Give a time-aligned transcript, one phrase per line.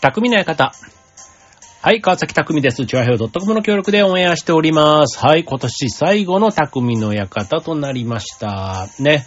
[0.00, 0.72] 匠の館。
[1.82, 2.86] はい、川崎匠です。
[2.86, 5.18] チュアヘオ .com の協力でオンエアしております。
[5.18, 8.86] はい、今年最後の匠の館となりました。
[9.00, 9.26] ね。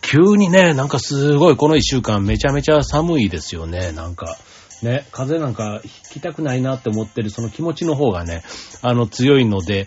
[0.00, 4.36] 急にね、なんかすごいこの一週間めちゃめちゃ寒いですよね、なんか。
[4.82, 8.42] ね、風邪なんか引きたくないなって思ってるその気持ちの方がね、
[8.82, 9.86] あの強いので、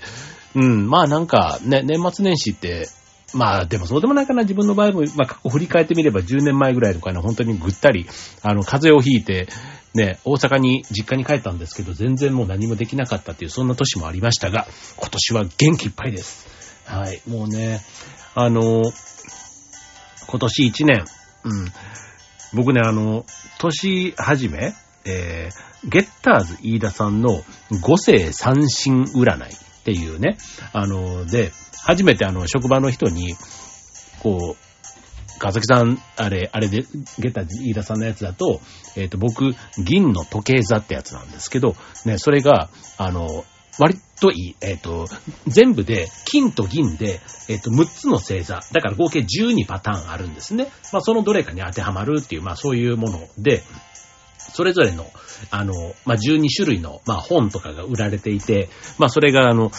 [0.55, 2.87] うん、まあなんかね、年末年始って、
[3.33, 8.07] まあでもそうでもないかな、自分の場合も、まあ過去振り返ってみれば10年前ぐらいとかね、本当にぐったり、
[8.41, 9.47] あの、風邪をひいて、
[9.93, 14.67] ね、大阪に、実家に帰ったんですけど、全然もう何もできなかったっていう、そんな年もありましたが、
[14.97, 16.47] 今年は元気いっぱいです。
[16.85, 17.81] はい、もうね、
[18.35, 18.81] あの、
[20.27, 21.05] 今年1年、
[21.43, 21.71] うん、
[22.53, 23.25] 僕ね、あの、
[23.59, 24.73] 年始め、
[25.05, 27.43] えー、ゲッターズ飯田さんの
[27.81, 30.37] 五世三神占いっていうね、
[30.73, 31.51] あの、で、
[31.83, 33.35] 初めてあの、職場の人に、
[34.21, 34.71] こう、
[35.39, 36.83] 川崎さん、あれ、あれで、
[37.17, 38.61] ゲッターズ飯田さんのやつだと、
[38.95, 43.43] えっ、と、僕、銀の時計座ってやつなんですけど、ね、それが、あの、
[43.79, 45.07] 割といい、えっ、と、
[45.47, 48.59] 全部で、金と銀で、えっ、と、6つの星座。
[48.71, 50.67] だから合計12パターンあるんですね。
[50.93, 53.63] まあ、そのどれかに当てはまるっていう、まあ、そういうもので、
[54.53, 55.05] それぞれの、
[55.49, 55.73] あの、
[56.05, 59.71] まあ、12種類の、まあ、本とかが売られていて、まあ、それが、あの、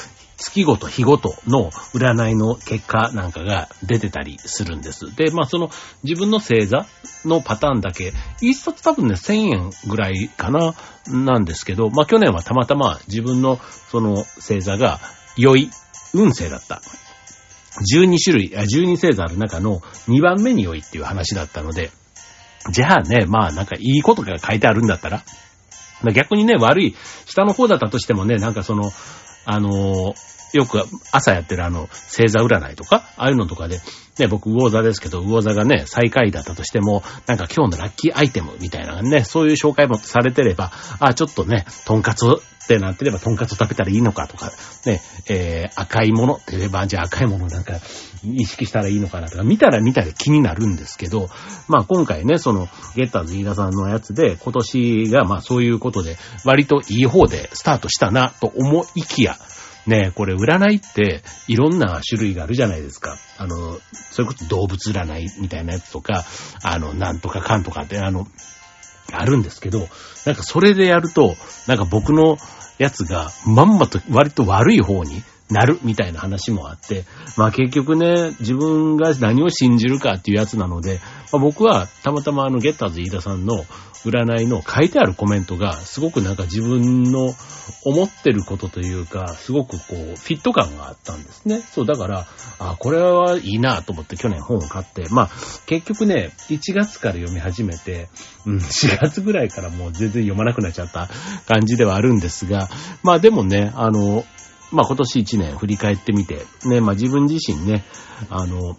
[0.43, 5.15] 月ごと日ごとの占いの結果なんかが出てたりするんです。
[5.15, 5.71] で、まあその
[6.03, 6.87] 自分の星座
[7.25, 10.75] のパターンだけ、一冊多分ね1000円ぐらいかな、
[11.09, 13.59] なんですけど、まあ去年はたまたま自分の
[13.91, 14.99] その星座が
[15.37, 15.71] 良い
[16.13, 16.81] 運勢だった。
[17.81, 21.91] 12種類、12星座ある中の2番目に良いっていう話だったので、
[22.71, 25.23] じゃあね、まあなんかいいことが書いてあるんだったら、
[26.13, 26.97] 逆にね、悪い、
[27.27, 28.91] 下の方だったとしてもね、なんかその、
[29.45, 33.81] あのーよく朝やってるあの、星座占いとか、ああいうのとかで、
[34.19, 40.71] ね、僕魚座ですけど、魚座がね、最下位だったとしても、なんか今日のラッキーアイテムみたいなね、そういう紹介もされてれば、
[41.01, 44.53] あ、ちょっとね、とんかつってなってれば、とんかつ食べたらいいのかとか、
[44.85, 47.81] ね、えー、赤いものって言えば、じゃあ赤いものなんか
[48.25, 51.29] 意識したらいいのかなとか、見たら見たら気になるんですけど、
[51.69, 59.37] まあ今回ね、その、ゲッターズ飯田さんのやつで、今年がまあそういうことで、割といい方でスタートしたなと思いきや、
[59.87, 63.17] ねえ、これ占いっていろんな種類があるじゃないですか。
[63.39, 66.25] あの、それこそ動物占いみたいなやつとか、
[66.63, 68.27] あの、なんとかかんとかって、あの、
[69.13, 69.89] あるんですけど、
[70.25, 71.35] なんかそれでやると、
[71.67, 72.39] なんか僕の
[72.79, 77.05] やつがまんまと割と悪い方になるみたいな話もあって、
[77.37, 81.01] まあ結局ね、自分が何を信じるかっていうやつなので、
[81.33, 83.65] まあ、僕はたまたまあのゲッターズ飯田さんの
[84.05, 87.33] 占いの書いてあるコメントがすごくなんか自分の
[87.85, 91.61] 思ってることというか、すごくこう、フィット感があったんですね。
[91.61, 92.27] そう、だから、
[92.59, 95.31] あ、これはいいなと思って去年本を買って、まあ、
[95.67, 98.09] 結局ね、1月から読み始めて、
[98.45, 101.09] うん、4月ぐらいからもう全然読まなくなっちゃった
[101.47, 102.69] 感じではあるんですが、
[103.03, 104.25] まあでもね、あの、
[104.73, 107.85] まあ今年1年振り返ってみて、ね、まあ自分自身ね、
[108.31, 108.77] あの、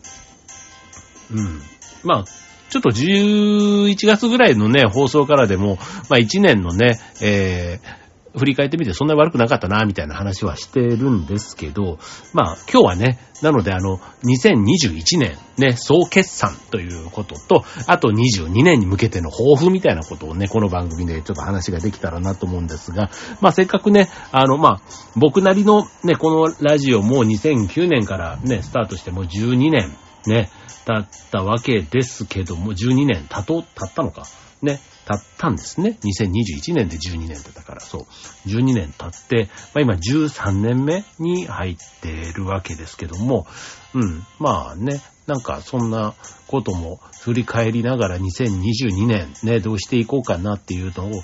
[1.31, 1.62] うん、
[2.04, 2.26] まあ、
[2.70, 5.78] ちょっと11月ぐらいのね、放送からでも、
[6.09, 8.03] まあ1年のね、えー、
[8.38, 11.99] 振り返ってみてそんなに悪くなかったな、みたいな話はしてるんですけど、
[12.33, 23.09] まあ今日はね、なのであの、2021年ね、総決算ということと、あと22年に向けての抱負みたいなことをね、この番組でちょっと話ができたらなと思うんですが、
[23.41, 24.81] まあせっかくね、あの、まあ、
[25.15, 29.95] 僕なりのね、このラジオも2009年からね、スタートしてもう12年
[30.28, 30.50] ね、
[30.85, 34.23] 経ったわけですけども、12年経とう、経ったのか。
[34.61, 35.97] ね、経ったんですね。
[36.03, 38.47] 2021年で12年だったから、そう。
[38.47, 43.45] 12年経って、まあ今13年目に入ってるわけですけども、
[43.94, 46.16] うん、まあね、なんかそんな
[46.47, 51.23] ことも振り返りながら2022年ね、どうしていこうかなっていうのを、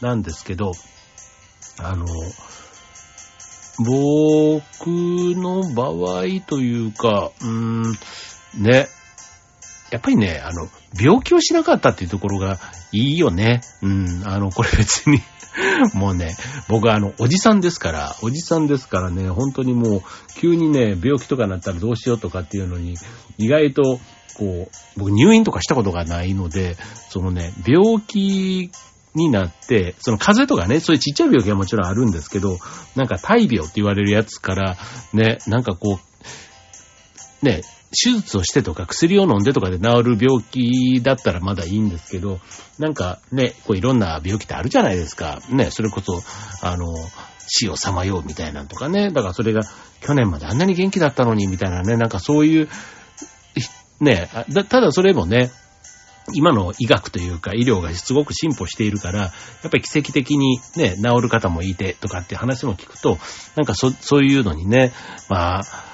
[0.00, 0.72] なんですけど、
[1.78, 2.06] あの、
[3.78, 4.56] 僕
[5.36, 7.94] の場合というか、うーん、
[8.54, 8.88] ね。
[9.90, 10.68] やっぱりね、あの、
[10.98, 12.58] 病気をしなかったっていうところが
[12.92, 13.60] いいよね。
[13.82, 15.20] うん、あの、これ別に
[15.94, 16.36] もうね、
[16.68, 20.02] 僕はあの、おじさんですから、おじさんですからね、本当にもう、
[20.36, 22.96] 急にね、病気とかなったらどうしようとかっていうのに、
[23.38, 24.00] 意外と、
[24.34, 26.76] こう、僕入院とかしたことがないので、
[27.08, 28.70] そのね、病気
[29.14, 32.58] になって、その風邪とかね、そういうちっちゃい病気はもちろんあるんですけど、
[32.94, 34.76] なんか大病って言われるやつから、
[35.12, 35.98] ね、なんかこ
[37.42, 42.38] う、ね、手術をしてとか薬を飲んでとかで治る病気だったらまだいいんですけど、
[42.78, 45.40] なんかね、こういろんな病気ってあるじゃないですか。
[45.50, 46.20] ね、それこそ、
[46.62, 46.86] あの、
[47.48, 49.10] 死をさまようみたいなんとかね。
[49.10, 49.62] だからそれが
[50.00, 52.68] 去年まであんなに元気だったのにみたいなね、なんかそういう、
[54.00, 54.30] ね、
[54.68, 55.50] ただそれもね、
[56.32, 59.26] 今の医学というか医療がすごく進歩しているから、や
[59.66, 63.18] っぱり奇跡的にね、治る方もいてとかって話も聞くと、
[63.56, 64.92] なんかそ、そういうのにね、
[65.28, 65.89] まあ、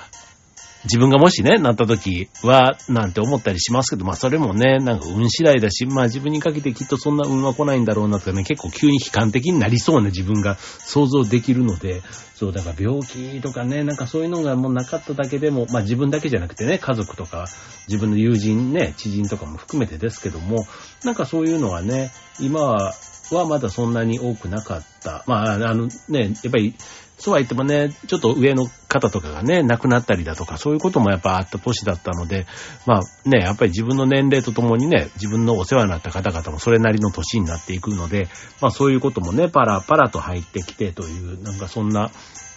[0.87, 12.03] 自分がもしね、なった時は、なんて思ったりしますけど、まあそれもね、なんか運次第だし、まあ自分にかけてきっとそんな運は来ないんだろうなとかね、結構急に悲観的になりそうな自分が想像できるので、
[12.35, 17.47] そう、だから病気とかね、なんかそういうのがもうなかっただけでも、まあ自分だけじゃなくてね、家族とか、
[17.89, 20.67] 自分の友人ね、知人とかも含めてですけども、
[21.05, 22.95] なんかそういうのはね、今は、
[23.33, 25.25] はまだそんなに多くなかった。
[25.27, 26.75] まあ、あのね、やっぱり
[27.19, 32.47] そうは言ってもね、ちょっと上の方とかがね、亡くなったりだとか、そういうこともやっぱあった年だったので、
[32.87, 38.29] まあね、やっぱり自分の年齢とともにね、自分のお世話になった方々もそれなりの年になっていくので、
[38.61, 42.11] まあそういうこともね、パラパラと入ってきてという、なんかそんな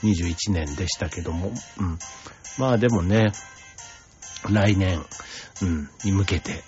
[0.03, 1.97] 21年でしたけども、うん。
[2.57, 3.31] まあでもね、
[4.49, 5.05] 来年、
[5.61, 6.63] うん、に向けて、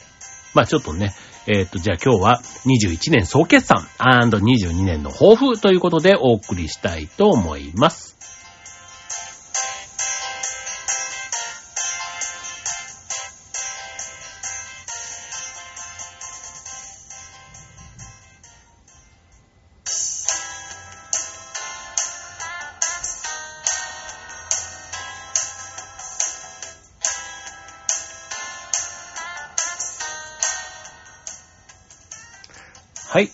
[0.53, 1.13] まあちょっとね、
[1.47, 8.20] えっ、ー、と、じゃあ今日は21年総決算 &22 年の抱負ということでお送りしたいと思います。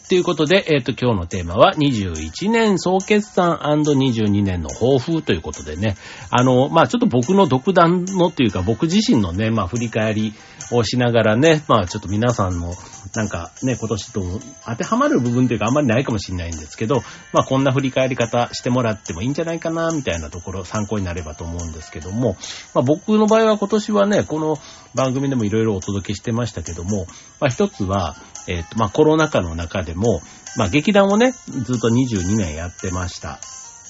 [0.09, 5.98] ということで、えっ、ー、と、今日のテーマは21年総決算 &22 年の抱負ということでね。
[6.30, 10.33] あの、まあちょっと僕の独断のというか僕自身のね、まあ振り返り
[10.71, 12.74] をしながらね、まあちょっと皆さんの
[13.15, 14.24] なんかね、今年と
[14.65, 17.01] 当てはまる部分というかあんまりないかもしれないんですけど、
[17.33, 22.38] まあこんな振り返り方してもらってもいいんじゃないかな、みたいなところ参考になればと思うんですけども、
[22.74, 24.57] まあ僕の場合は今年はね、この
[24.95, 27.07] 番組でもいろいろお届けしてましたけども、
[27.42, 28.15] まあ一つは、
[28.48, 30.22] えっ、ー、と、まあコロナ禍の中でも、
[30.58, 33.40] まあ劇団をね、ずっと22年やってました。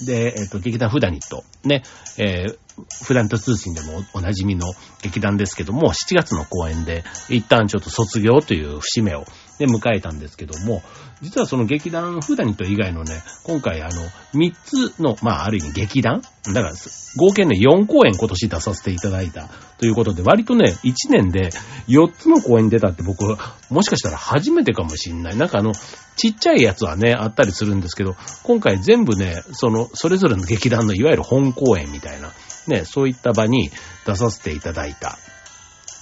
[0.05, 1.83] で、えっ、ー、と、劇団フダニット、ね、
[2.17, 2.57] えー、
[3.03, 9.25] フダニット通信でもおなじみの劇団ですけども、7月の公演で一旦ちょっと卒業という節目を
[9.57, 10.83] で迎えたんですけども、
[11.21, 13.91] 実はその劇団フーダニット以外のね、今回あの、
[14.33, 16.21] 3つの、まあある意味劇団
[16.53, 16.73] だから、
[17.17, 19.49] 合計ね、4公演今年出させていただいた
[19.79, 21.49] ということで、割とね、1年で
[21.87, 23.25] 4つの公演出たって僕、
[23.69, 25.37] もしかしたら初めてかもしんない。
[25.37, 25.73] なんかあの、
[26.15, 32.31] ちっちゃいやつはね、あったりするんですけど、今回全部ね、その、それぞれの劇団のいわゆる本公演みたいな、
[32.67, 33.71] ね、そういった場に
[34.05, 35.17] 出させていただいた。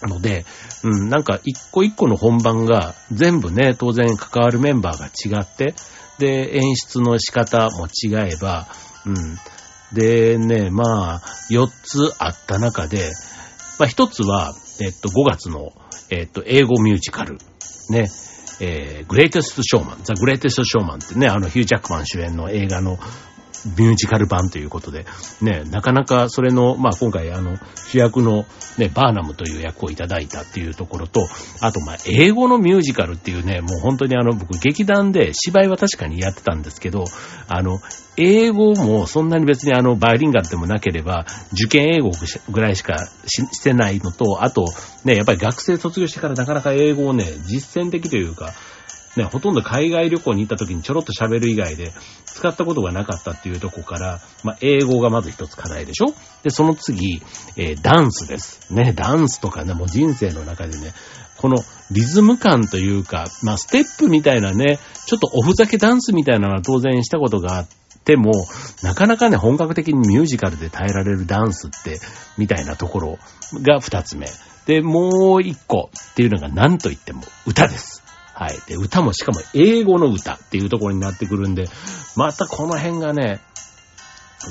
[0.07, 0.45] ので、
[0.83, 5.73] うん、なんか一個一個の本番が全部ね、当然関わるメンバーが違って、
[6.17, 8.67] で、演出の仕方も違えば、
[9.05, 9.37] うん。
[9.93, 13.11] でね、まあ、4つあった中で、
[13.79, 15.71] まあ1つは、えっと、5月の、
[16.09, 17.37] えっと、英語ミュージカル、
[17.89, 18.07] ね、
[18.59, 22.97] えー、グレイテストショーマン、ザ・グレイテストショーマンってね、あのヒュー・ジャックマン主演の映画の
[23.65, 25.05] ミュージカル版ということで、
[25.41, 27.57] ね、なかなかそれの、まあ今回あの、
[27.89, 28.45] 主役の
[28.77, 31.27] ね、バーナムという役をいただいたっていうところと、
[31.61, 37.05] あとまあ英語のミュージカルっていうね、もう本当にあの、僕劇団で芝居は確かにやってたんですけど、
[37.47, 37.79] あの、
[38.17, 42.11] 英語もそんなに別にあの、バイリンガルでもなければ、受験英語
[42.49, 44.65] ぐらいしかしてないのと、あと、
[45.03, 48.53] ね、やっぱり学生卒業してからなかなか英語をね、実践的というか、
[49.15, 51.91] ね、ほとんど海外旅行に行った時にちょろっと喋る以外で
[52.25, 56.13] 使ったことがなかったっていうとこから、まあ、英語がまず一つ課題でしょ？
[56.43, 57.21] で、その次、
[57.55, 58.73] えー、ダンスです。
[58.73, 60.93] ね、ダンスとかね、もう人生の中でね、
[61.37, 61.57] この
[61.91, 68.33] リズム感というか、まあ、ステップみたいなね、ちょっとおふざけダンスみたいなのは当然したことがあって、でも、
[68.83, 71.99] なかなかね、本格的にミュージカルで耐えられるダンスって、
[72.37, 73.17] みたいなところ
[73.63, 74.27] が二つ目。
[74.67, 78.03] で、もう一個っていうのが何と言っても歌です。
[78.35, 78.59] はい。
[78.67, 81.69] で、歌もしかも英語の歌っていうところになってくるんで、
[82.17, 83.39] またこの辺がね、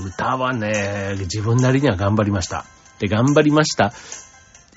[0.06, 2.64] 歌はね、自分なりには頑張りました。
[2.98, 3.92] で、頑張りました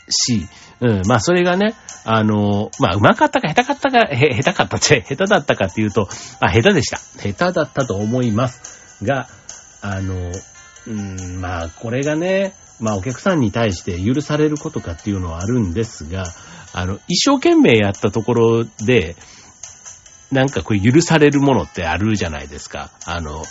[0.09, 0.47] し、
[0.81, 1.73] うん、まあそれがね、
[2.03, 6.09] あの、まあ上手かったか下手かったか、へ、下手かったって、下手だったかっていうと、
[6.41, 6.97] あ、下手でした。
[6.97, 9.29] 下手だったと思いますが、
[9.81, 10.33] あの、
[10.87, 16.25] うん、まあこれがね、まあお客さんに対して許されることかっていうのはあるんですが、
[16.74, 19.15] あの、一生懸命やったところで、
[20.31, 22.91] なんかこれ許されるものってあるじゃないですか。
[23.05, 23.43] あの、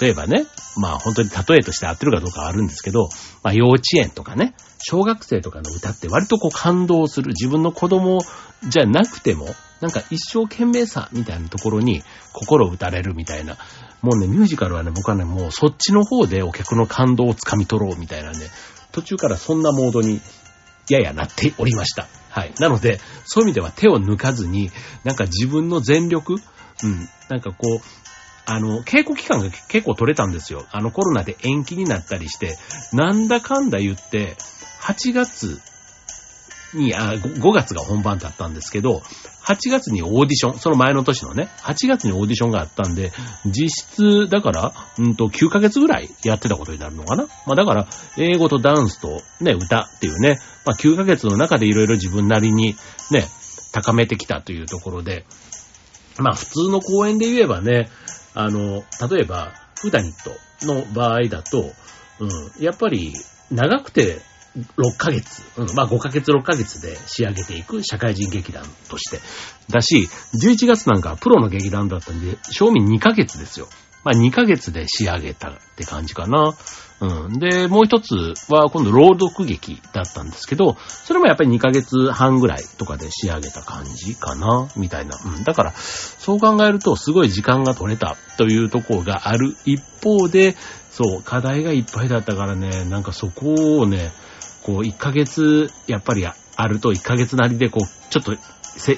[0.00, 0.46] 例えばね、
[0.76, 3.08] まあ本当に例えとして合ってるかどうかはあるんですけど、
[3.42, 8.20] まあ幼稚園とかね、小学生とかの歌って割とこう感動する自分の子供
[8.62, 9.46] じゃなくても、
[9.80, 13.58] なんか一生懸命さみたいなところに心を打たれるみたいな。
[14.00, 18.38] もうね、ミュージカルはね、僕はね、もうそっちの方でお客の感動をつかみ取ろうみたいなね、
[18.92, 20.20] 途中からそんなモードに
[20.88, 22.06] ややなっておりました。
[22.34, 22.54] はい。
[22.58, 24.72] なので、そういう意味では手を抜かずに、
[25.04, 27.80] なんか自分の全力、うん、なんかこう、
[28.44, 30.66] あの、稽古期間が結構取れたんですよ。
[30.72, 32.56] あのコロナで延期になったりして、
[32.92, 34.34] なんだかんだ言って、
[34.82, 35.60] 8月
[36.74, 39.02] に、あ、5月が本番だったんですけど、
[39.44, 43.12] 8月にオーディション、その前の年のね、8月にオーディションがあったんで、
[43.44, 47.24] 実質、だから、うんと、9ヶ月ぐらいやってたことになるのかな。
[47.46, 47.86] まあだから、
[48.16, 52.74] 英語とダンスとね、歌っていうね、まあ9ヶ月の中でいろいろ自分なりに
[53.10, 53.26] ね、
[53.72, 55.26] 高めてきたというところで、
[56.18, 57.90] まあ普通の公演で言えばね、
[58.34, 61.70] あの、例えば、フダニットの場合だと、
[62.20, 63.12] うん、やっぱり
[63.50, 64.20] 長くて
[64.56, 69.20] 6ヶ月、うん、まあ5ヶ月6ヶ月で仕上げていく社会人劇団として。
[69.70, 73.68] だし、11月なんかプロの劇団だったんで、賞味2ヶ月ですよ。
[74.04, 76.54] まあ2ヶ月で仕上げたって感じかな。
[77.00, 77.38] うん。
[77.38, 78.14] で、もう一つ
[78.52, 85.18] は今度朗読劇だったんですけど、それもやっぱり2ヶ月半ぐらいとかで仕上げた感じかな、みたいな。
[85.24, 85.44] うん。
[85.44, 90.54] だから、そう考えるとすごい時間が取れたというところがある一方で、
[90.90, 94.12] そう、課題がいっぱいだったからね、なんかそこをね、
[94.64, 98.34] こう、1ヶ月、やっぱりあると1ヶ月なりで、こう、ちょっと、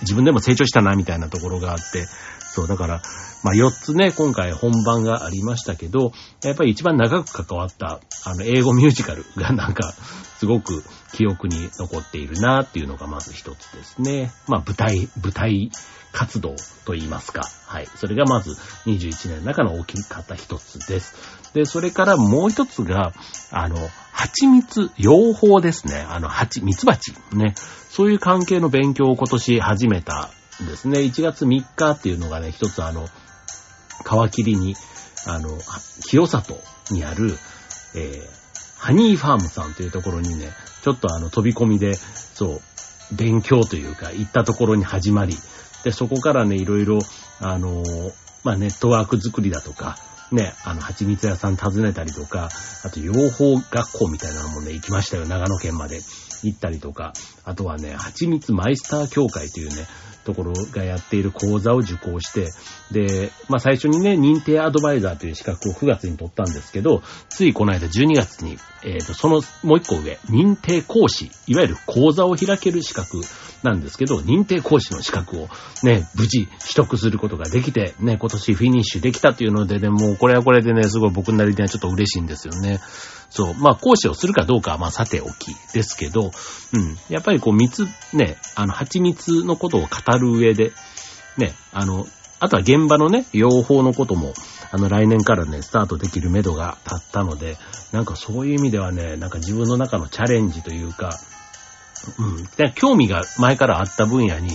[0.01, 2.07] 自分でも成長したな、みたいなところがあって、
[2.39, 3.03] そう、だから、
[3.43, 6.13] まあ、4つね、今回本番がありましたけど、
[6.43, 9.93] やっぱり一番長く関わった、あの、英語ミュージカル がなんか、
[10.39, 14.33] すごく記憶に残っているなっていうのがまず一つですね。
[14.49, 15.71] まあ、舞台、舞台
[16.13, 17.43] 活動と言いますか。
[17.67, 17.89] はい。
[17.97, 18.51] それがまず
[18.87, 21.15] 21年の中の大きかった一つです。
[21.55, 23.13] で、それからもう一つが、
[23.51, 23.77] あの、
[24.13, 26.07] 蜂蜜、養蜂ですね。
[26.09, 27.15] あの、蜂、蜜蜂。
[27.33, 27.55] ね。
[27.91, 30.31] そういう関係の勉強を今年始めた
[30.65, 31.01] ですね。
[31.01, 33.07] 1月3日っていうのがね、一つあの、
[34.29, 34.75] 皮切りに、
[35.27, 35.51] あの、
[36.09, 36.59] 清里
[36.91, 37.37] にある、
[37.95, 38.37] えー、
[38.79, 40.51] ハニーファームさんというところにね、
[40.83, 42.61] ちょっとあの、飛び込みで、そう、
[43.15, 45.37] 勉強というか、行ったところに始まり、
[45.85, 46.99] で、そこからね、いろいろ、
[47.41, 47.83] あの
[48.45, 49.97] まあ、ネットワーク作りだとか、
[50.33, 52.49] ね、あの、蜂蜜屋さん訪ねたりとか、
[52.85, 56.01] あと、養蜂学校みたいなのもね、行きましたよ、長野県まで
[56.43, 57.13] 行ったりとか、
[57.45, 59.87] あとはね、蜂蜜マイスター協会というね、
[60.27, 62.51] ところがやっている講座を受講して、
[62.91, 73.21] で、まあ最初にね、認定アドバイザーという資格を9月に取ったんですけど、ついこの間12月に、えっ、ー、と、そのもう一個上、認定講師、いわゆる講座を開ける資格
[73.63, 75.49] なんですけど、認定講師の資格を
[75.85, 82.81] ね、無事取得することができて、ね、今年フィニッシュできたというのでね、もうこれはこれでね、すごい僕なりにはちょっと嬉しいんですよね。
[83.31, 83.55] そう。
[83.55, 86.31] まあ、講師をするかどうかは、まあ、さておきですけど、
[86.73, 86.99] うん。
[87.09, 90.73] やっぱりこう、蜜、ね、あの、蜂蜜のことを語る上で、
[91.37, 92.07] ね、あの、
[92.39, 94.35] あとは現場のね、養蜂のことも、
[94.71, 97.57] あの、来年からね、スタートできる目処が立ったので、
[97.93, 101.11] なんかそういう意味ではね、なんか自分の中のチャレンジというか、
[102.19, 102.45] うん。
[102.57, 104.51] で興味が前からあった分野に、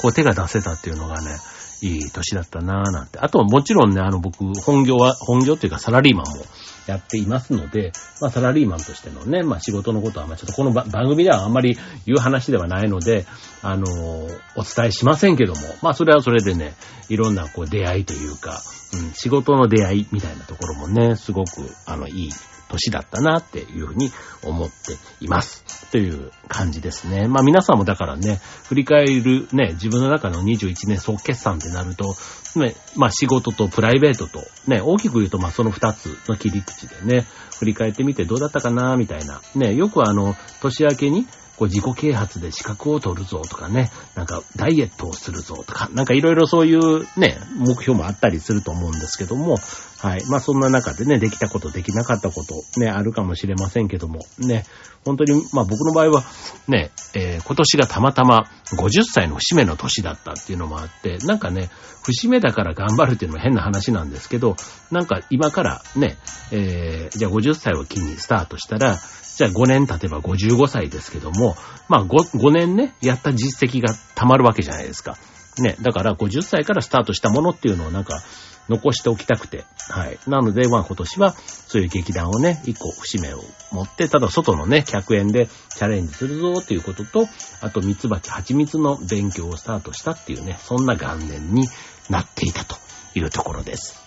[0.00, 1.38] こう手が出せたっていうのがね、
[1.82, 3.18] いい年だったなぁなんて。
[3.18, 6.44] あとはもちろんね、あの僕、本業は、本業っていうかサラリーマンも
[6.86, 13.26] やっていますので、まあサラリーマンとしてのね、まあ仕事のことは、まあちょっとこの番組ではあんまり言う話ではないので、
[13.62, 16.74] あのー、お伝えしませんけども、まあそれはそれでね、
[17.08, 18.60] いろんなこう出会いというか、
[18.94, 21.50] うん、仕事の出会いみたいなところもね、すごく、
[21.86, 22.30] あの、いい
[22.74, 24.10] 年だったなっていうふうに
[24.42, 24.74] 思って
[25.20, 25.64] います。
[25.90, 27.28] という感じですね。
[27.28, 32.16] まあ皆さんもだからね、振り返るね、自分の中の21年総決算ってなると、
[32.56, 37.26] ね、まあ仕事とプライベートと、ね、大きく言うとまあその2つの切り口でね、
[37.58, 39.40] 振り返ってみてどうだったかな、みたいな。
[39.54, 49.56] ね、よくあの、年明けに、こう自己啓発で資格を取るぞとかね、なんかダイエットをするぞとか、なんかいろいろそういうね、目標もあったりすると思うんですけども、
[50.04, 50.26] はい。
[50.28, 54.64] まあそんな中でね、できたこと、できなかったこと、ね、あるかもしれませんけども、ね、
[55.04, 56.24] 本当に、まあ僕の場合は、
[56.68, 58.44] ね、えー、今年がたまたま
[58.76, 61.70] 50歳の節目の年だったっていうのもあって、なんかね、
[62.02, 64.56] 節目だから頑張るっていうのも変な話なんですけど、
[64.90, 66.18] なんか今からね、
[66.50, 68.98] えー、じゃあ50歳を機にスタートしたら、
[69.36, 71.56] じゃあ5年経てば55歳ですけども、
[71.88, 75.16] まあ 5, 5年ね、やった実績が溜まるわけじゃないですか。
[75.58, 78.22] ね、だから50歳からスタートしたものっていうのをなんか
[78.68, 80.18] 残しておきたくて、はい。
[80.26, 87.28] なので、まあ今年はそういう劇団をね、一個節目を持って、ただ外のね、客演でチャレンジするぞっていうことと、
[87.60, 91.68] あと蜜蜂蜂蜜の勉強をスタートしたっていうね、そんな元年に
[92.08, 92.76] なっていたと
[93.14, 94.00] いうところです。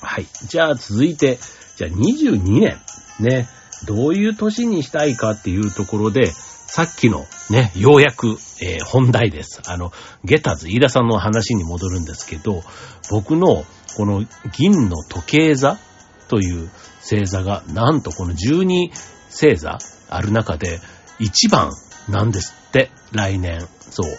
[0.00, 0.26] はい。
[0.46, 1.38] じゃあ続いて、
[1.76, 2.80] じゃあ22年、
[3.18, 3.48] ね、
[3.84, 6.32] どういう年にしたいかっていうところで、
[6.70, 9.62] さっきのね、ようやく、えー、本題です。
[9.66, 9.92] あの、
[10.24, 12.62] ゲタズ、飯田さんの話に戻るんですけど、
[13.10, 13.64] 僕の
[13.96, 15.78] この銀の時計座
[16.28, 16.70] という
[17.00, 18.90] 星座が、なんとこの12
[19.30, 19.78] 星座
[20.10, 20.80] ある中で、
[21.18, 21.70] 一番
[22.08, 23.66] なんですって、来年。
[23.80, 24.18] そう。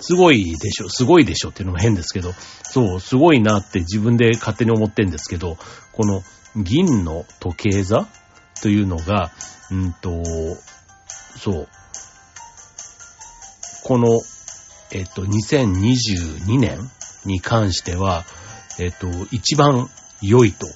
[0.00, 2.32] すごいでしょ、すごいでしょっていうのも変ですけど、
[2.64, 5.58] そう、すごいなって自分で勝手に思ってんですけど、
[5.92, 6.22] この
[6.56, 8.08] 銀の時計座
[8.62, 9.32] というのが、
[9.70, 10.22] うんと、
[11.36, 11.68] そう、
[13.84, 14.20] この、
[14.92, 16.78] えっと、2022年
[17.24, 18.24] に関しては、
[18.78, 19.88] えっと、一番
[20.20, 20.66] 良いと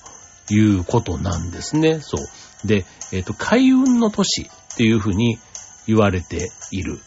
[0.52, 2.00] いうことなんですね。
[2.00, 2.66] そう。
[2.66, 5.38] で、えっと、開運の年っていうふうに
[5.87, 7.00] 言われている。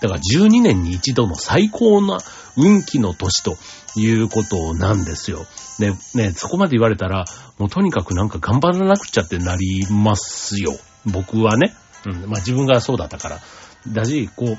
[0.00, 2.18] だから12年に一度の最高な
[2.56, 3.56] 運気の年と
[3.96, 5.46] いうことなんですよ。
[5.78, 7.24] ね、ね、そこまで言われたら、
[7.58, 10.72] もうとにかくなんか頑張らなくちゃってなりますよ。
[11.04, 11.74] 僕はね。
[12.06, 13.40] うん、まあ自分がそうだったから。
[13.88, 14.58] だし、こう、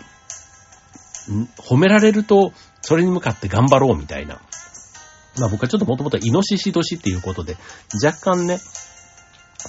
[1.61, 4.41] 褒められると、それに向かって頑張ろうみたいな。
[5.37, 7.57] まあ僕はちょっともともとイノシシ年っていうことで、
[8.03, 8.59] 若干ね、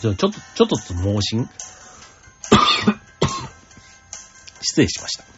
[0.00, 1.48] ちょっと、ちょっとつ盲信
[4.62, 5.29] 失礼しました。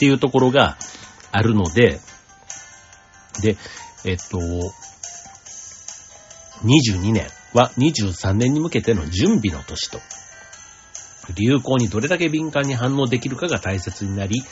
[0.00, 0.78] っていうところが
[1.30, 2.00] あるので、
[3.42, 3.58] で、
[4.06, 4.38] えっと、
[6.64, 10.00] 22年は23年に向けての準備の年と、
[11.34, 14.42] 流行にどれだけ敏感に反応できるかが大切になり、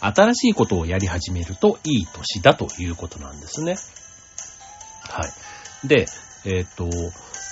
[0.00, 3.76] 新しいことをやり始めるといい年だということなんですね。
[5.08, 5.22] は
[5.84, 5.86] い。
[5.86, 6.06] で、
[6.44, 6.90] えっ、と、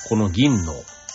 [0.09, 0.75] この銀の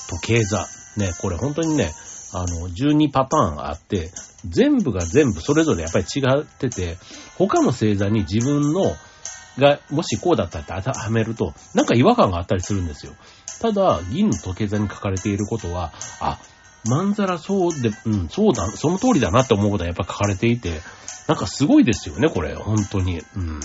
[0.09, 1.91] 時計座、ね、これ本当にね、
[2.31, 4.11] あの、12パターンあって、
[4.47, 6.97] 全部が全部それぞれやっぱり違ってて、
[7.37, 8.95] 他の星座に自分の
[9.57, 13.13] が、もしこうだったって当てはめると、なんか違和感があったりするんですよ。
[13.61, 16.39] ただ、銀の時計座に書かれていることは、あ、
[16.85, 20.81] まんざらそうで、うん、そうだ、その通りだなって思うことはやっぱ書かれていて、
[21.27, 23.21] なんかすごいですよね、これ、本当に。
[23.35, 23.59] うん。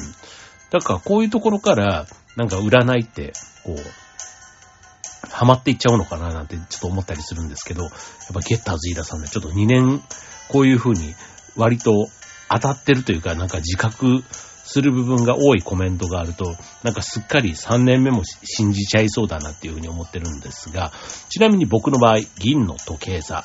[0.71, 2.07] だからこういうところから、
[2.37, 3.33] なんか占いって、
[3.65, 7.93] こう、ハマっていっちゃうのかななんてちょっと思ったりするんですけど、やっ
[8.35, 10.03] ぱゲッターズイーダさんね、ちょっと2年、
[10.49, 11.15] こういうふうに
[11.57, 12.09] 割と
[12.49, 14.23] 当たってるというか、なんか自覚
[14.65, 20.93] する部分が多いコメントがあると、なんかすっかり3年目も信じちゃいそうだなっていうふうに思ってるんですが、
[21.29, 23.45] ちなみに僕の場合、銀の時計座、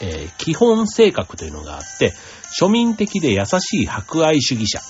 [0.00, 2.12] えー、基本性格というのがあって、
[2.58, 4.80] 庶民的で優しい博愛主義者、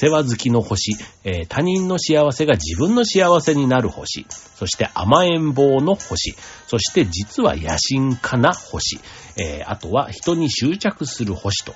[0.00, 0.92] 世話好きの星、
[1.24, 6.36] えー、他人の幸せが自分の幸せになる星、そして甘えん坊の星、
[6.68, 9.00] そして実は野心家な星、
[9.36, 11.74] えー、あとは人に執着する星と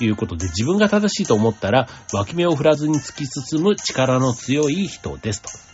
[0.00, 5.71] いうことで、自分が正しいと思ったら、脇目を振らずに突き進む力の強い人ですと。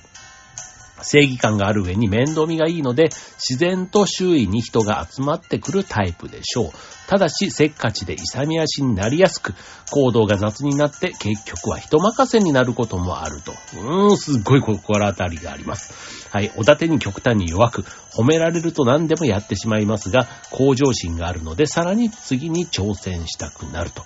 [1.02, 6.70] 正義感がある上に面倒見がいいので、自然と周囲に人が集まってくるタイプでしょう。
[7.08, 9.54] ただし、せっかちで勇み足になりやすく、
[9.90, 13.52] 行動が雑になって結局は人任せになることもあると。
[13.80, 16.28] うーん、すっごい心当たりがあります。
[16.30, 17.84] はい、おだてに極端に弱く、
[18.14, 24.04] 褒められると何でもやってしまいますが、向上心があるので、さらに次に挑戦したくなると。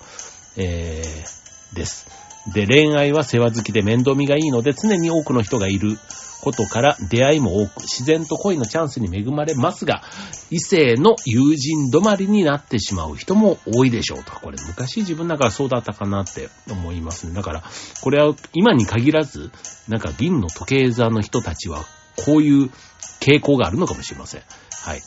[0.55, 2.07] えー、です。
[2.53, 5.97] で、恋愛は世話好きで面倒見がいいので、常に多くの人がいる
[6.43, 10.03] ことから出会いも多く、自然と恋のチャンスに恵まれますが、
[10.51, 14.33] 異性の友人止まりになってしまう人も多いでしょうと。
[14.33, 17.33] これ昔自分だからそうだったかなって思いますね。
[17.33, 17.63] だから、
[18.01, 19.51] これは今に限らず、
[19.87, 21.85] なんか銀の時計座の人たちは、
[22.25, 22.69] こういう
[23.21, 24.41] 傾向があるのかもしれません。
[24.83, 25.01] はい。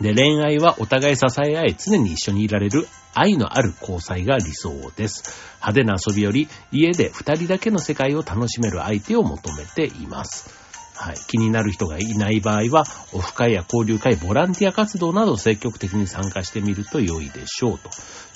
[0.00, 5.22] で、恋愛はお互い支え合い、常に一緒にいられる愛のある交際が理想です。
[5.56, 10.48] 派手な遊びより家で二人だけの世界を楽しめる相手を求めています。
[10.94, 11.16] はい。
[11.28, 17.90] 気になる人がいない場合は、オフ会や交流会、ボランティア活動など積極的に参加してみると良いでしょうと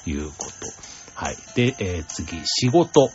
[0.07, 0.51] いうこと。
[1.15, 1.37] はい。
[1.55, 3.11] で、えー、次、仕事。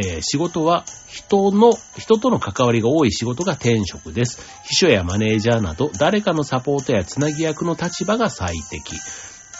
[0.00, 4.40] えー、仕事は人の、人との関わりが多い仕事が転職です。
[4.64, 8.94] 秘書やマネージャーなど、誰かのサポートやつなぎ役の立場が最適。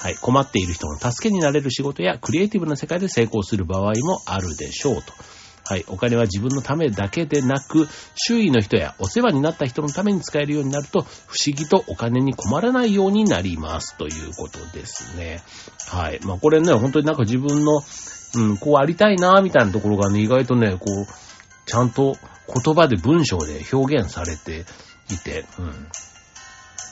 [0.01, 0.14] はい。
[0.14, 5.12] 困っている人の助けになれる仕事やクリエイティブな世界で成功する場合もあるでしょうと。
[5.64, 5.85] はい。
[5.88, 15.42] お金は自分のためだけでなく、周囲の人やお世話になった人のために使えるようになると、不思議とお金に困らないようになりますということですね。
[15.88, 16.20] はい。
[16.22, 17.83] まあこれね、本当になんか自分の、
[18.35, 21.07] うん、こうありたいな、みたいなところがね、意外とね、こう、
[21.67, 22.17] ちゃんと
[22.64, 24.64] 言葉で文章で表現されて
[25.12, 25.88] いて、うん。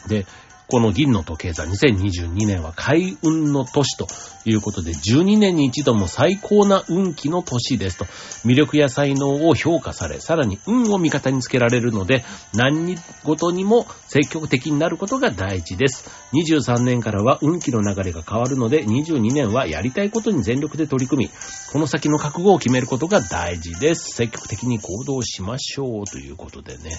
[0.09, 0.27] で、
[0.69, 4.09] この銀の時計座2022年は開運の年と
[4.45, 8.05] いうことで、12年に一度も最高な運気の年ですと、
[8.45, 16.11] 魅力や才能を評価され、さらに運を味方につけられるので、何事にも積極的になることが大事です。
[16.33, 21.31] 23年からは運気の流れが変わるので、22年はやりたいことに全力で取り組み、
[21.73, 24.17] この先の覚悟を決めることが大事です。
[24.17, 26.91] 積極的に行動しましょうということでね。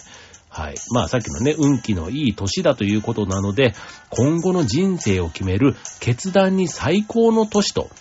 [0.58, 0.76] はい。
[0.92, 3.76] まあさっきのね、運気のいい年だということなので、
[4.10, 7.92] 今後の人生を決める決断に最高の年と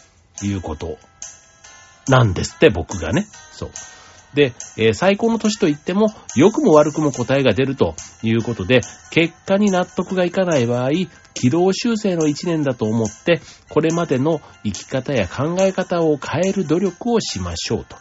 [0.42, 0.96] いうこと
[2.08, 3.26] なんですって、僕がね。
[3.52, 3.70] そう。
[4.32, 10.90] で、えー、最高の年と言っても、良くも悪くも答えが出るということで、結果に納得がいかない場合、
[11.34, 17.96] 軌道修正の一年だと思って、これまでの生き方や考え方を変える努力をしましょうと。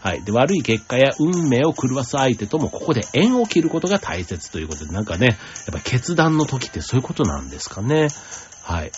[0.00, 0.22] はい。
[0.22, 5.36] で、悪い結果や運命を狂わす相手ともここで縁を切ることが大切ということで、なんかね、やっ
[5.72, 8.08] ぱ決断の時ってそういうことなんですかね。
[8.62, 8.92] はい。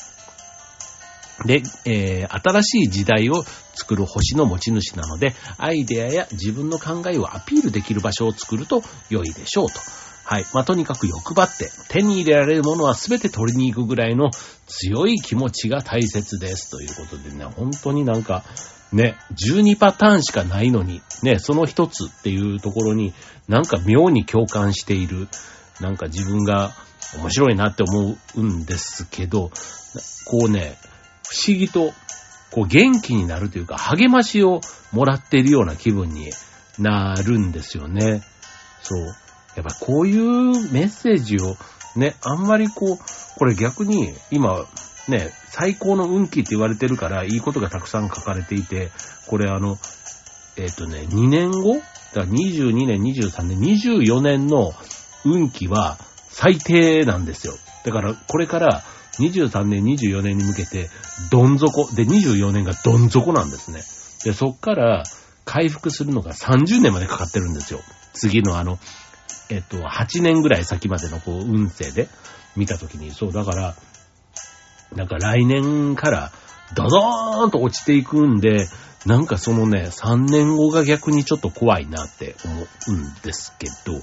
[1.46, 9.74] で、えー、新しい時代を作る星の持ち主なので、アイデアや自分の考えをアピールできる場所を作ると良いでしょうと。
[10.24, 10.44] はい。
[10.52, 14.30] まあ、とにかく欲張って、手に入れられるものは全て取りに行くぐらいの
[14.66, 16.70] 強い気持ちが大切です。
[16.70, 18.44] ということでね、本当になんか、
[18.92, 23.14] ね、12パターンしかないのに、ね、その一つっていうところに、
[23.48, 25.28] なんか妙に共感している、
[25.80, 26.72] なんか自分が
[27.16, 29.50] 面白いなって思うんですけど、
[30.26, 30.76] こうね、
[31.28, 31.92] 不思議と、
[32.50, 34.60] こう元気になるというか、励ましを
[34.92, 36.30] もらっているような気分に
[36.78, 38.22] なるんですよね。
[38.82, 39.06] そう。
[39.56, 41.56] やっぱこういうメッセージを
[41.96, 42.98] ね、あんまりこう、
[43.38, 44.66] これ逆に今
[45.08, 48.90] ね、最高の運気って言われてるからいいことがたくさん書かれていて、
[49.26, 49.78] これあの、
[50.56, 51.74] えっ、ー、とね、2年後？
[51.74, 51.84] だか
[52.20, 54.72] ら22年、23年、24年の
[55.24, 57.54] 運気は最低なんですよ。
[57.84, 58.82] だからこれから
[59.18, 60.88] 23年、24年に向けて、
[61.30, 61.88] どん底。
[61.94, 63.82] で、24年がどん底なんですね。
[64.24, 65.04] で、そっから
[65.44, 67.80] 回復するのが30年までかかってるんですよ。
[68.12, 68.78] 次のあの、
[69.50, 72.08] えっと、8年ぐらい先までのこう、運勢で
[72.56, 73.74] 見たときに、そう、だから、
[74.94, 76.32] なんか来年から
[76.74, 78.66] ドドーンと落ちていくんで、
[79.06, 82.54] なんかそのね、3年後が逆にちょっと怖いなって思
[82.88, 84.00] うんですけど、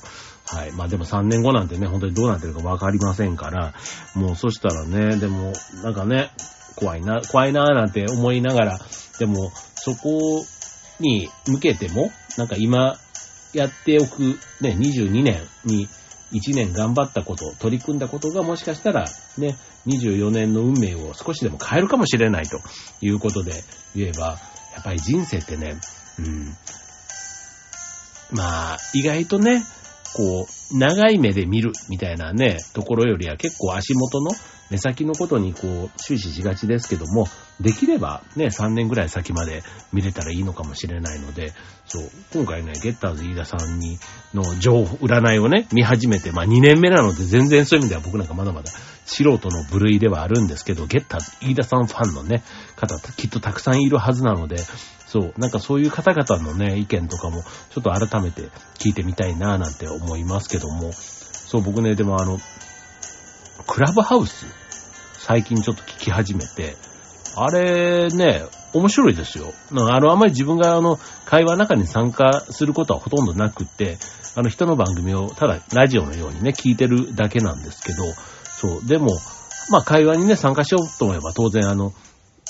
[0.50, 0.72] はい。
[0.72, 3.74] まあでも3年後なんてね、本当にどうなってるかわかりませんから、
[4.16, 6.32] もうそしたらね、でも、なんかね、
[6.76, 8.80] 怖いな、怖いなーなんて思いながら、
[9.20, 10.46] でも、そこ
[11.00, 12.98] に向けても、なんか今
[13.54, 14.22] やっておく、
[14.62, 15.88] ね、22年に
[16.32, 19.06] 1年頑張ったこと、取り組んだことがもしかしたら、
[19.38, 22.60] ね、24年の運命を少しでも変えるかもしれないと
[23.02, 23.54] いうことで
[23.96, 24.38] 言えば、
[24.76, 25.76] やっぱり人生ってね、
[26.20, 26.56] うん、
[28.32, 29.64] まあ、意外とね、
[30.16, 34.32] こう、長い目で見るみたいなね、ところよりは結構足元の
[34.70, 37.28] 目先のことにこう、終始しがちですけども、
[37.60, 41.54] できればね、3年ぐらい先まで見れたらいいのかもしれないので、
[41.86, 43.98] そう、今回ね、ゲッターズ飯田さんに、
[44.34, 48.72] の情報、占いをね、見始めて、まあ2年目なので全然そういう意味では僕なんかまだまだ
[49.06, 52.44] 素人の部類ではあるんですけど、ゲッターズ飯田さんファンのね、
[52.76, 54.58] 方、きっとたくさんいるはずなので、
[55.08, 62.40] そう、なんかそういう方々のね、意見とかも、ちょっと改めて聞いてみたいななんて思いますけども、そう、僕ね、でもあの、
[63.68, 64.46] クラブハウス、
[65.20, 66.76] 最近ちょっと聞き始めて、
[67.36, 69.54] あれね、面白いですよ。
[69.72, 73.98] あの、あんまり自分があの、会話の中に参加することはほとんどなくって、
[74.36, 78.04] あの、人の番組をただラジオのようにね、聞いてるだけなんですけど、
[78.46, 79.20] そう、でも、
[79.70, 81.94] まあ会話にね、参加しようと思えば当然あの、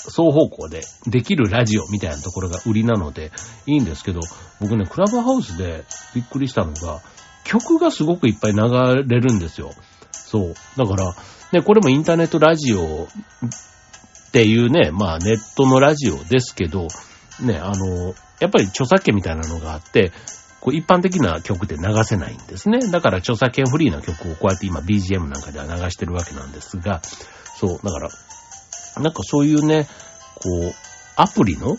[0.04, 3.32] 双方向でできるラジオみたいなところが売りなので
[3.66, 4.20] いいんですけど、
[4.60, 7.02] 僕ね、クラブハウスでびっくりしたのが、
[7.44, 8.60] 曲がすごくいっぱい流
[9.06, 9.72] れるんですよ。
[10.30, 10.54] そう。
[10.76, 11.14] だから、
[11.52, 16.88] ね、これもインターネットラジオっていうね、まあネットのラジオですけど、
[17.40, 20.12] ね、あの、やっぱり著作権みたいなのがあって、
[20.60, 22.78] こう一般的な曲で流せないんですね。
[22.90, 28.08] だから著作権フリーな曲をこうやって今 BGM なんかでは流してるわけなんですが、そう、だから
[29.00, 29.88] なんかそういうね、
[30.34, 30.74] こう、
[31.16, 31.78] アプリの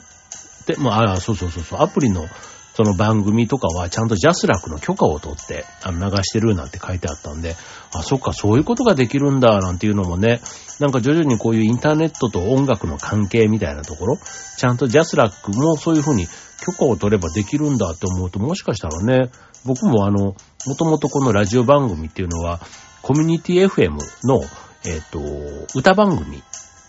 [0.66, 2.26] で、まあ、そうそうそうそう、アプリの
[2.74, 7.56] その番組とかはちゃんと JASRAC の許可を取ってあ流してるなんて書いてあったんで、
[7.94, 10.42] あ、そっか、そういうことができるんだ、なんていうのもね、
[10.80, 14.18] なんか徐々にこういうインターネットと音楽の関係みたいなところ、
[14.58, 16.28] ちゃんと JASRAC もそういうふうに
[16.62, 19.30] 許可を取ればできるんだって思うと、もしかしたらね、
[19.66, 22.62] 僕もあの、もともとこのラジオ番組っていうのは、
[23.02, 24.42] コミュニティ FM の、
[24.86, 26.42] えっ、ー、と、歌番組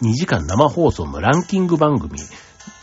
[0.02, 2.18] 2時間生放送のランキング番組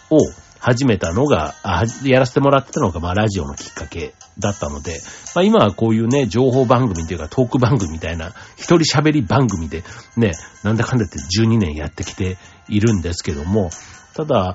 [0.09, 0.17] を
[0.59, 1.55] 始めたのが、
[2.03, 5.01] やらせてもらってたのが、まあ、ラジオのきっかけだったので、
[5.35, 9.83] まあ、今はこういうね、情報番組というかトーク番組みたいな、一人喋り番組で、
[10.15, 13.69] ね、なんだかんだって12年やってきているんですけども、
[14.13, 14.53] ただ、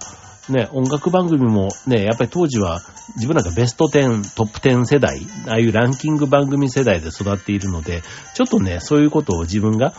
[0.49, 2.81] ね、音楽番組もね、やっぱり当時は
[3.15, 8.03] 自分なんかベスト10、トップ10世代、ああいうランキング番組世代で育っているので、
[8.35, 9.95] ちょっとね、そういうことを自分が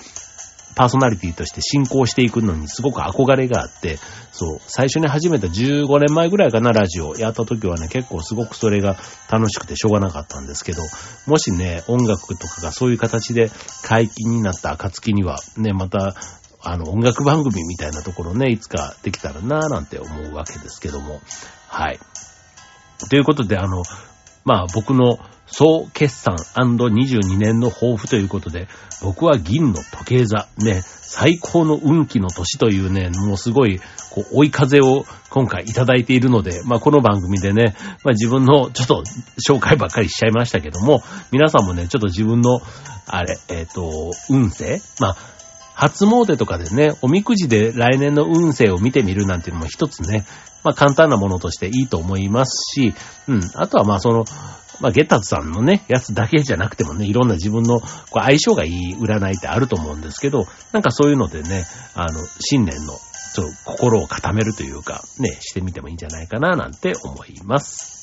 [0.75, 3.97] パーソナリティとして進行していくのにすごく憧れがあって、
[4.31, 8.97] そう、最初に始めた15年前ぐらいかな、ラジオやった時はね、結構すごくそれが
[9.29, 10.81] 楽しくてしょうがなかったんですけど、
[11.27, 13.51] もしね、音楽とかがそういう形で
[13.83, 16.15] 解禁になった暁には、ね、また、
[16.65, 21.21] あの、音楽番組みたいなところね、いつかできたらなぁなんて思うわけですけども。
[21.67, 21.99] はい。
[23.09, 23.83] ということで、あの、
[24.45, 25.19] まあ僕の
[25.55, 28.67] 総決算 &22 年の抱負ということで、
[29.03, 39.03] 僕は銀の時計座、ね、最高の運気の年というね、もうすごい、こう、追い風を今回いただいているので、まあこの番組でね、まあ自分のちょっと
[39.47, 42.59] 紹介ばっかりしちゃいましたけども、皆さんもね、ちょっと自分の、
[43.05, 45.17] あれ、えっ、ー、と、運勢まあ、
[45.75, 50.25] 初詣とかでね、おみくじで来年の運勢を見てみるなんていうのも一つね、
[50.63, 52.95] まあ簡単なものとしていいと思いますし、
[53.27, 54.25] うん、あとはまあその、
[54.83, 61.65] まあ、ゲタズさんのね、やつだけじゃなくてもね、いろんな自分のこう相性がいい占いってあると思うんですけど、なんかそういうのでね、
[61.95, 62.99] あの、新年の、
[63.33, 68.02] ちょっと心を固めるというか、ね、してみてもいいんじゃないかな、なんて思います。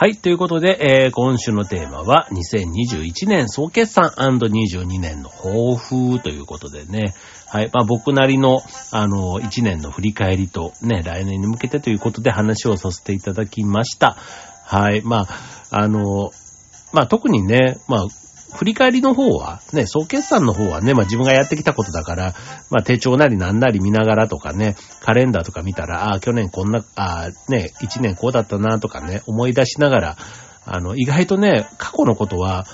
[0.00, 0.16] はい。
[0.16, 7.14] ということで、えー、今週のテーマは、2021年総決算 &22 年の抱負ということでね。
[7.48, 7.70] はい。
[7.74, 8.60] まあ僕なりの、
[8.92, 14.16] あの、1年の振り返りと、ね、来年に向けてということで話をさせていただきました。
[14.66, 15.02] はい。
[15.02, 15.28] まあ、
[15.72, 16.30] あの、
[16.92, 18.06] まあ特にね、まあ、
[18.54, 22.34] 振り返りの方は、ね、総決算の方はね、まあ自分がやってきたことだから、
[22.70, 30.16] まあ手帳なりなんなり見ながらとかね、カレンダーとか見たら、ああ、去年こんな、ああ、ね、一年こうだったなとかね、思い出しながら、
[30.64, 32.66] あの、意外とね、過去のことは、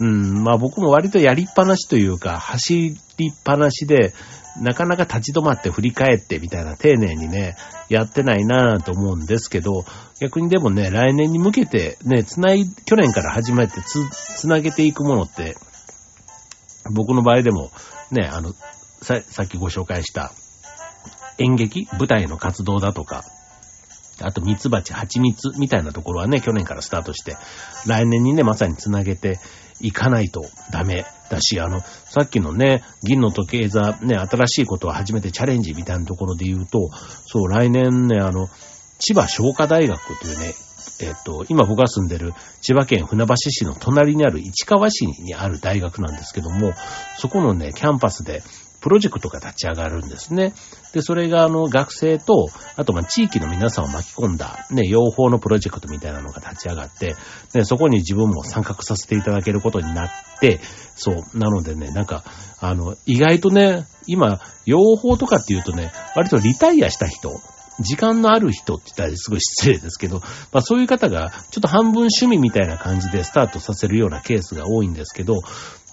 [0.00, 4.12] うん、まあ僕も割とやりっぱなしというか、走りっぱなしで、
[4.60, 7.56] なかなか立ち止まって振り返ってみたいな丁寧にね、
[7.88, 9.84] やってないなぁと思うんですけど、
[10.20, 15.56] 逆にでもね、来年に向けてね、つない、去年から始めてつ、つなげていくものって、
[16.94, 17.70] 僕の場合でも
[18.10, 18.52] ね、あの、
[19.02, 20.32] さ、さっきご紹介した
[21.38, 23.22] 演劇舞台の活動だとか、
[24.22, 27.36] あと、蜜蜂、蜂蜜みたいなところはね、去年からスタートして、
[27.86, 29.40] 来年にね、まさにつなげて
[29.80, 36.90] いかないとダメだし、あの、さっきのね、銀の時計座、ね、新しいことを初めてチャレンジみたいなところで言うと、
[37.26, 38.48] そう、来年ね、あの、
[38.98, 40.54] 千葉商科大学というね、
[41.00, 46.72] えっと、今僕が住んでる千葉県船橋市の隣にある市川市にある大学なんですけども、
[47.18, 48.42] そこのね、キャンパスで、
[48.84, 50.52] プロジェクトが立ち上がるんですね。
[50.92, 57.16] で、それがあの学生と、あとま地域の皆さんを巻き込んだ、ね、養蜂のプロジェクトみたいなのが立ち上がって、
[57.54, 60.60] ね、そこに自分も参画させていただけることになって、
[60.96, 62.24] そう、なのでね、なんか、
[62.60, 67.40] あの、意外とね、今、養蜂とかっていうとね、割とリタイアした人、
[67.80, 70.20] 時間のある人って言ったらすごい失礼ですけど、
[70.52, 75.40] まあそういう方がちょっと半分趣味みたいな感じでスタートさせるようなケースが多いんですけど、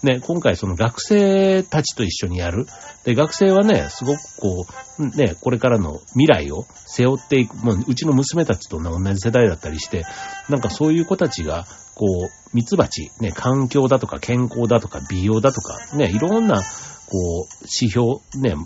[0.02, 2.66] ね、今回その学生たちと一緒にやる。
[3.04, 4.66] で、学生はね、すごくこ
[4.98, 10.04] う、ね、これからの未来を背負っていく、もううちの娘たちと同じ世代だったりして、
[10.48, 18.56] なんかそういう子たちが、こう、ミツバチ、ね、環境だとか健康だとか美容だとか、ね、いろんな、こう、指標、ね、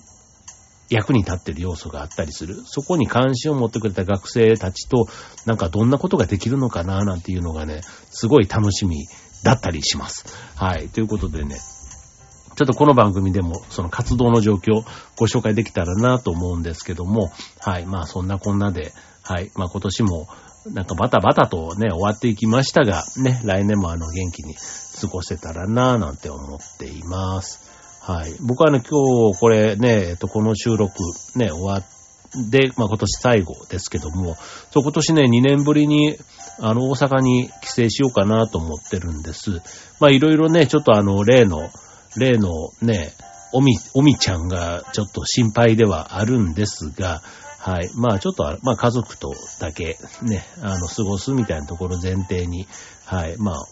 [0.89, 2.57] 役に立ってる要素があったりする。
[2.65, 5.07] そこに関心を持ってくれた学生たちと、
[5.45, 9.07] なんかどんなことができるのかな、なんていうのがね、すごい楽しみ
[9.43, 10.25] だったりします。
[10.57, 10.89] はい。
[10.89, 11.57] ということでね、
[12.57, 14.83] ちょっとこの番組でもその活動の状況
[15.19, 17.87] ご紹介できたらなと思うんですけども、はい。
[17.87, 19.51] まあそんなこんなで、はい。
[19.57, 20.29] まあ今年も
[20.73, 27.66] なんかバタバタとね、終わっていきましたが、ね、来年もあの元気に過ごせたらななんて思っています。
[28.07, 28.37] はい。
[28.41, 30.95] 僕はね、今日これね、えっと、この収録
[31.35, 31.97] ね、終わって、
[32.51, 34.37] で、まあ今年最後ですけども、
[34.71, 36.17] そう今年ね、2年ぶりに、
[36.61, 39.63] あの、大阪に帰省しようかなと思ってるんです。
[40.01, 41.71] まあいろいろね、ちょっとあの、例の、
[42.17, 43.13] 例のね、
[43.53, 47.23] おみ、おみちゃんがちょっと心配ではあるんですが、
[47.59, 47.91] はい。
[47.97, 52.69] まあちょっと、まあ家族とだけね、あの、過ごすみたいなところ前提に、
[53.05, 53.37] はい。
[53.39, 53.67] まあ、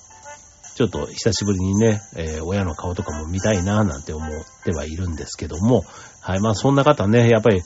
[0.74, 4.30] ちょっと久しぶりにね、えー、親の顔とかも見たいななんて思っ
[4.64, 5.84] てはいるんですけども、
[6.20, 6.40] はい。
[6.40, 7.62] まあそんな方ね、やっぱり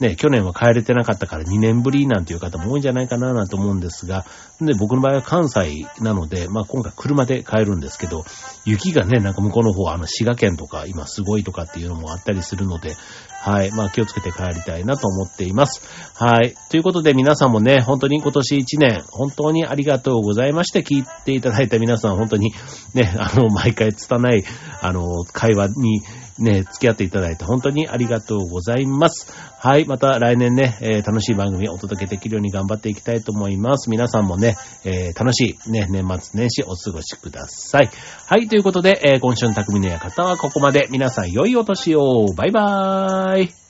[0.00, 4.24] ね、去年は帰れてなかったから2年ぶりなんていう方も多いんじゃないかななんて思うんですが、
[4.60, 8.24] で、僕の場合は関西なので、まあ今回車で帰るんですけど、
[8.64, 12.96] 雪がね、なんか向こうの方、あの滋賀県とか今すごいとかっていうのもあったりするので、
[13.40, 13.70] はい。
[13.70, 15.80] まあ気をつけて帰りたいなと思っています。
[16.14, 16.54] はい。
[16.70, 22.52] ということで皆さんもね、本当に今年1年、本当にありがとうございまして、聞いていただいた皆さん、本当に
[22.94, 24.44] ね、あの、毎回拙い、
[24.82, 26.02] あの、会話に
[26.38, 29.32] ね、付き合っていただいて本当にありがとうございます。
[29.58, 29.86] はい。
[29.86, 33.90] また来年ね、えー、楽しい番組をお届けできるように頑張っていきたいと思います。
[33.90, 37.90] 皆さんもね、えー、楽しいね、年末年始お過ごしください。
[38.26, 38.48] はい。
[38.48, 40.88] ということで、えー、今週の匠の館はここまで。
[40.90, 42.26] 皆さん良いお年を。
[42.36, 43.67] バイバーイ。